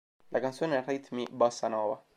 [0.31, 2.03] La canzone ha ritmi bossa nova.